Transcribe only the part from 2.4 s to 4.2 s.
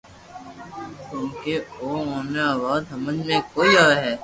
آ وات ھمج ۾ ڪوئي آوي ھي